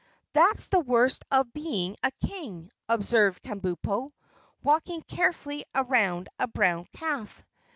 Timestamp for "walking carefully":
4.63-5.63